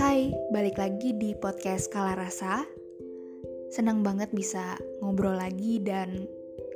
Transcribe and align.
Hai, 0.00 0.32
balik 0.48 0.80
lagi 0.80 1.12
di 1.12 1.36
podcast 1.36 1.92
Kala 1.92 2.16
Rasa. 2.16 2.64
Senang 3.68 4.00
banget 4.00 4.32
bisa 4.32 4.80
ngobrol 5.04 5.36
lagi 5.36 5.76
dan 5.84 6.24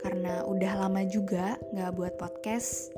karena 0.04 0.44
udah 0.44 0.76
lama 0.76 1.08
juga 1.08 1.56
gak 1.72 1.96
buat 1.96 2.20
podcast. 2.20 2.92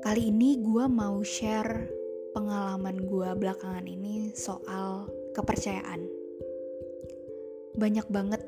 Kali 0.00 0.32
ini 0.32 0.64
gue 0.64 0.88
mau 0.88 1.20
share 1.20 1.84
pengalaman 2.32 3.04
gue 3.04 3.28
belakangan 3.36 3.84
ini 3.84 4.32
soal 4.32 5.12
kepercayaan. 5.36 6.08
Banyak 7.76 8.08
banget 8.08 8.40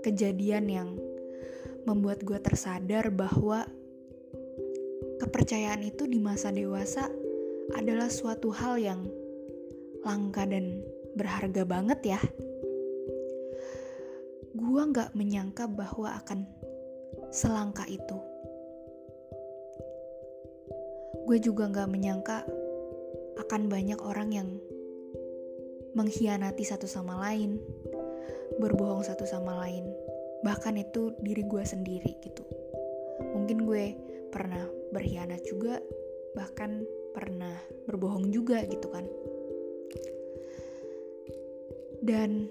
kejadian 0.00 0.64
yang 0.64 0.96
membuat 1.84 2.24
gue 2.24 2.40
tersadar 2.40 3.12
bahwa 3.12 3.68
kepercayaan 5.22 5.86
itu 5.86 6.10
di 6.10 6.18
masa 6.18 6.50
dewasa 6.50 7.06
adalah 7.78 8.10
suatu 8.10 8.50
hal 8.50 8.74
yang 8.82 9.06
langka 10.02 10.42
dan 10.42 10.82
berharga 11.14 11.62
banget 11.62 12.18
ya. 12.18 12.20
Gue 14.50 14.82
gak 14.90 15.14
menyangka 15.14 15.70
bahwa 15.70 16.18
akan 16.18 16.42
selangka 17.30 17.86
itu. 17.86 18.18
Gue 21.22 21.38
juga 21.38 21.70
gak 21.70 21.86
menyangka 21.86 22.42
akan 23.46 23.70
banyak 23.70 24.02
orang 24.02 24.34
yang 24.34 24.48
mengkhianati 25.94 26.66
satu 26.66 26.90
sama 26.90 27.22
lain, 27.30 27.62
berbohong 28.58 29.06
satu 29.06 29.22
sama 29.22 29.54
lain, 29.62 29.86
bahkan 30.42 30.74
itu 30.74 31.14
diri 31.22 31.46
gue 31.46 31.62
sendiri 31.62 32.18
gitu 32.26 32.42
mungkin 33.20 33.68
gue 33.68 33.84
pernah 34.32 34.64
berkhianat 34.92 35.44
juga 35.44 35.80
bahkan 36.32 36.84
pernah 37.12 37.52
berbohong 37.84 38.32
juga 38.32 38.64
gitu 38.64 38.88
kan. 38.88 39.04
Dan 42.02 42.50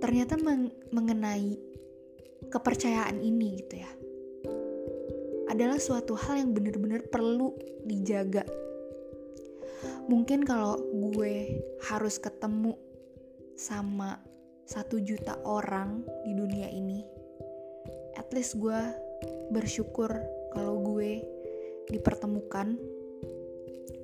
ternyata 0.00 0.34
meng 0.40 0.72
mengenai 0.90 1.58
kepercayaan 2.50 3.22
ini 3.22 3.62
gitu 3.62 3.78
ya 3.78 3.90
adalah 5.52 5.76
suatu 5.76 6.16
hal 6.16 6.40
yang 6.40 6.50
benar-benar 6.56 7.04
perlu 7.12 7.52
dijaga. 7.84 8.42
Mungkin 10.08 10.48
kalau 10.48 10.80
gue 10.80 11.60
harus 11.84 12.16
ketemu 12.16 12.72
sama 13.52 14.16
satu 14.64 14.96
juta 14.96 15.36
orang 15.44 16.00
di 16.24 16.32
dunia 16.32 16.72
ini 16.72 17.21
at 18.16 18.28
least 18.34 18.60
gue 18.60 18.80
bersyukur 19.52 20.10
kalau 20.52 20.80
gue 20.80 21.24
dipertemukan 21.88 22.76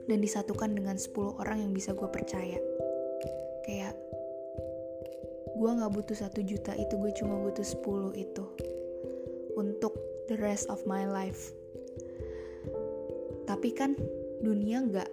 dan 0.08 0.18
disatukan 0.24 0.72
dengan 0.72 0.96
10 0.96 1.40
orang 1.40 1.60
yang 1.68 1.72
bisa 1.76 1.92
gue 1.92 2.08
percaya. 2.08 2.56
Kayak 3.68 3.94
gue 5.58 5.70
gak 5.74 5.92
butuh 5.92 6.16
satu 6.16 6.40
juta 6.40 6.72
itu 6.78 6.96
gue 6.96 7.12
cuma 7.20 7.36
butuh 7.44 7.64
10 7.64 8.16
itu 8.16 8.44
untuk 9.58 9.92
the 10.32 10.36
rest 10.40 10.70
of 10.72 10.80
my 10.88 11.04
life. 11.04 11.52
Tapi 13.44 13.68
kan 13.76 13.96
dunia 14.40 14.84
gak 14.88 15.10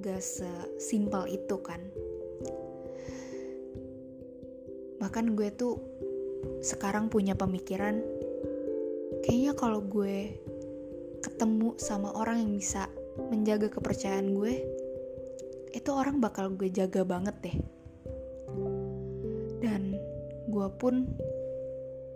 gak 0.00 0.24
sesimpel 0.24 1.28
itu 1.28 1.56
kan. 1.60 1.84
Bahkan 4.98 5.36
gue 5.36 5.48
tuh 5.52 5.76
sekarang 6.62 7.12
punya 7.12 7.34
pemikiran 7.34 8.00
kayaknya 9.24 9.52
kalau 9.58 9.80
gue 9.82 10.38
ketemu 11.18 11.74
sama 11.78 12.14
orang 12.14 12.42
yang 12.42 12.52
bisa 12.54 12.86
menjaga 13.30 13.66
kepercayaan 13.66 14.38
gue 14.38 14.54
itu 15.74 15.90
orang 15.92 16.22
bakal 16.22 16.48
gue 16.54 16.70
jaga 16.72 17.04
banget 17.04 17.36
deh. 17.44 17.56
Dan 19.58 19.98
gue 20.48 20.68
pun 20.78 21.04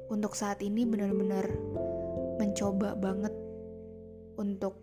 untuk 0.08 0.32
saat 0.38 0.62
ini 0.64 0.86
benar-benar 0.88 1.50
mencoba 2.40 2.96
banget 2.96 3.34
untuk 4.40 4.80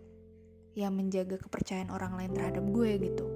ya 0.78 0.86
menjaga 0.88 1.40
kepercayaan 1.40 1.90
orang 1.90 2.14
lain 2.14 2.32
terhadap 2.36 2.64
gue 2.70 2.90
gitu. 3.00 3.26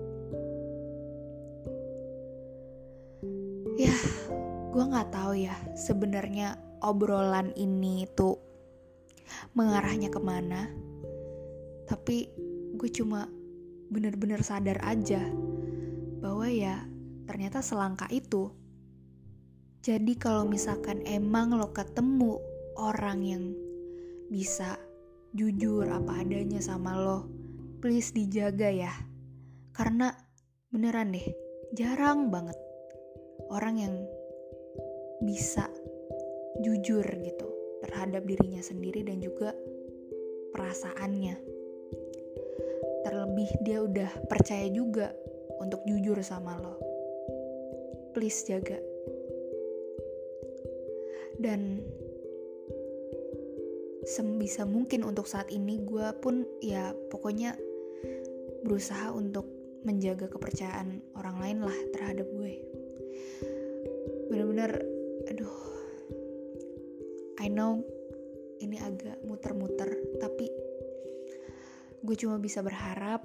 Ya 3.74 3.96
gue 4.70 4.84
nggak 4.84 5.10
tahu 5.10 5.34
ya 5.38 5.54
sebenarnya 5.74 6.58
obrolan 6.82 7.50
ini 7.58 8.06
tuh 8.14 8.43
mengarahnya 9.56 10.08
ke 10.12 10.20
mana. 10.20 10.68
Tapi 11.84 12.30
gue 12.74 12.90
cuma 12.90 13.28
bener-bener 13.92 14.40
sadar 14.40 14.80
aja 14.82 15.20
bahwa 16.18 16.48
ya 16.48 16.84
ternyata 17.28 17.60
selangkah 17.60 18.08
itu. 18.10 18.50
Jadi 19.84 20.16
kalau 20.16 20.48
misalkan 20.48 21.04
emang 21.04 21.52
lo 21.54 21.70
ketemu 21.76 22.40
orang 22.80 23.20
yang 23.20 23.44
bisa 24.32 24.80
jujur 25.36 25.84
apa 25.84 26.24
adanya 26.24 26.64
sama 26.64 26.96
lo 26.96 27.28
please 27.84 28.16
dijaga 28.16 28.72
ya. 28.72 28.92
Karena 29.76 30.08
beneran 30.72 31.12
deh 31.12 31.28
jarang 31.74 32.30
banget 32.30 32.56
orang 33.50 33.76
yang 33.76 33.94
bisa 35.22 35.66
jujur 36.62 37.02
gitu 37.02 37.48
terhadap 37.84 38.24
dirinya 38.24 38.64
sendiri 38.64 39.04
dan 39.04 39.20
juga 39.20 39.52
perasaannya. 40.56 41.36
Terlebih 43.04 43.50
dia 43.60 43.78
udah 43.84 44.10
percaya 44.26 44.64
juga 44.72 45.12
untuk 45.60 45.84
jujur 45.84 46.16
sama 46.24 46.56
lo. 46.56 46.80
Please 48.16 48.48
jaga. 48.48 48.80
Dan 51.36 51.84
sebisa 54.04 54.68
mungkin 54.68 55.04
untuk 55.04 55.24
saat 55.28 55.48
ini 55.52 55.80
gue 55.84 56.06
pun 56.20 56.44
ya 56.60 56.92
pokoknya 57.12 57.56
berusaha 58.64 59.12
untuk 59.12 59.48
menjaga 59.84 60.28
kepercayaan 60.28 61.00
orang 61.16 61.36
lain 61.40 61.58
lah 61.64 61.78
terhadap 61.92 62.24
gue 62.32 62.64
bener-bener 64.28 64.80
aduh 65.28 65.56
I 67.44 67.52
know 67.52 67.84
ini 68.64 68.80
agak 68.80 69.20
muter-muter 69.28 70.00
tapi 70.16 70.48
gue 72.00 72.16
cuma 72.16 72.40
bisa 72.40 72.64
berharap 72.64 73.20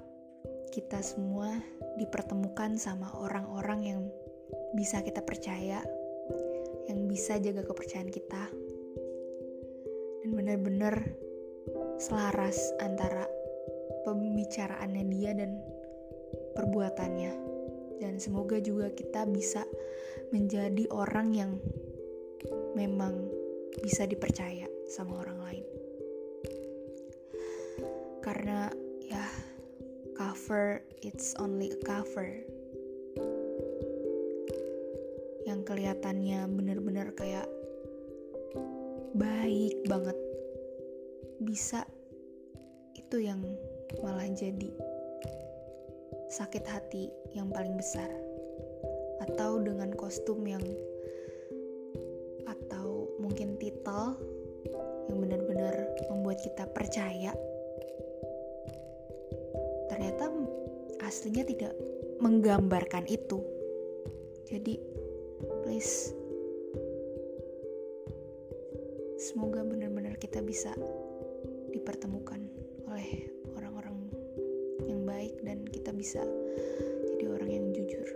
kita 0.70 1.00
semua 1.00 1.56
dipertemukan 1.96 2.76
sama 2.76 3.08
orang-orang 3.16 3.80
yang 3.82 4.00
bisa 4.76 5.00
kita 5.00 5.24
percaya 5.24 5.80
yang 6.86 7.08
bisa 7.08 7.40
jaga 7.40 7.64
kepercayaan 7.64 8.12
kita 8.12 8.44
dan 10.20 10.30
benar-benar 10.36 11.16
selaras 11.96 12.76
antara 12.80 13.24
pembicaraannya 14.04 15.04
dia 15.12 15.32
dan 15.36 15.60
perbuatannya. 16.56 17.32
Dan 18.00 18.16
semoga 18.16 18.56
juga 18.60 18.88
kita 18.92 19.28
bisa 19.28 19.64
menjadi 20.32 20.88
orang 20.88 21.28
yang 21.36 21.52
memang 22.72 23.28
bisa 23.78 24.02
dipercaya 24.10 24.66
sama 24.90 25.22
orang 25.22 25.38
lain. 25.46 25.66
Karena 28.18 28.66
ya 29.06 29.22
cover 30.18 30.82
it's 31.06 31.38
only 31.38 31.70
a 31.70 31.78
cover. 31.86 32.42
Yang 35.46 35.60
kelihatannya 35.70 36.50
bener-bener 36.50 37.14
kayak 37.14 37.46
baik 39.14 39.78
banget. 39.86 40.18
Bisa 41.38 41.86
itu 42.98 43.22
yang 43.22 43.42
malah 44.02 44.26
jadi 44.30 44.70
sakit 46.30 46.62
hati 46.62 47.10
yang 47.34 47.50
paling 47.50 47.74
besar 47.74 48.06
atau 49.18 49.58
dengan 49.58 49.90
kostum 49.98 50.46
yang 50.46 50.62
titel 53.80 54.12
yang 55.08 55.24
benar-benar 55.24 55.88
membuat 56.12 56.36
kita 56.44 56.68
percaya. 56.68 57.32
Ternyata 59.88 60.28
aslinya 61.00 61.48
tidak 61.48 61.72
menggambarkan 62.20 63.08
itu. 63.08 63.40
Jadi 64.44 64.76
please 65.64 66.12
semoga 69.16 69.64
benar-benar 69.64 70.20
kita 70.20 70.44
bisa 70.44 70.76
dipertemukan 71.72 72.44
oleh 72.84 73.32
baik 75.08 75.36
dan 75.40 75.64
kita 75.68 75.92
bisa 75.96 76.20
jadi 77.12 77.24
orang 77.28 77.48
yang 77.48 77.66
jujur. 77.72 78.08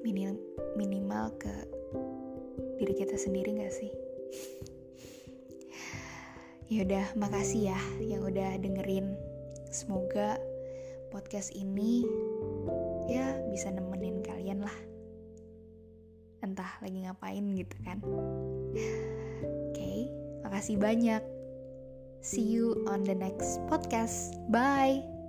Minim, 0.00 0.40
minimal 0.76 1.32
ke 1.36 1.52
diri 2.80 2.96
kita 2.96 3.20
sendiri 3.20 3.60
gak 3.60 3.72
sih 3.72 3.92
Yaudah, 6.70 7.02
makasih 7.18 7.74
ya 7.74 7.80
yang 7.98 8.22
udah 8.22 8.54
dengerin. 8.62 9.18
Semoga 9.74 10.38
podcast 11.10 11.50
ini 11.50 12.06
ya 13.10 13.42
bisa 13.50 13.74
nemenin 13.74 14.22
kalian 14.22 14.62
lah. 14.62 14.76
Entah 16.46 16.78
lagi 16.78 17.02
ngapain 17.02 17.42
gitu 17.58 17.76
kan. 17.82 17.98
Oke, 18.06 18.86
okay, 19.74 19.98
makasih 20.46 20.78
banyak. 20.78 21.22
See 22.22 22.46
you 22.46 22.86
on 22.86 23.02
the 23.02 23.18
next 23.18 23.58
podcast. 23.66 24.38
Bye. 24.52 25.19